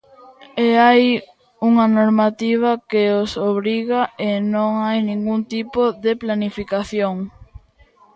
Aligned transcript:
E 0.65 0.67
hai 0.85 1.03
unha 1.69 1.85
normativa 1.97 2.71
que 2.89 3.03
os 3.21 3.31
obriga 3.51 4.01
e 4.29 4.31
non 4.53 4.71
hai 4.85 4.99
ningún 5.09 5.41
tipo 5.53 5.81
de 6.05 6.11
planificación. 6.21 7.15